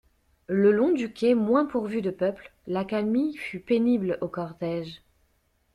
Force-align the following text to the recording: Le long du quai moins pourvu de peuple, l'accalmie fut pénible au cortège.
Le 0.47 0.71
long 0.71 0.89
du 0.91 1.13
quai 1.13 1.35
moins 1.35 1.67
pourvu 1.67 2.01
de 2.01 2.09
peuple, 2.09 2.51
l'accalmie 2.65 3.37
fut 3.37 3.59
pénible 3.59 4.17
au 4.21 4.27
cortège. 4.27 5.03